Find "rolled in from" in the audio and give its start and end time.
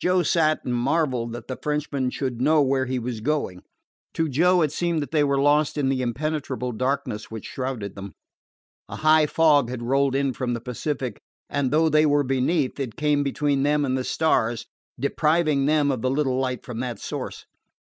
9.82-10.54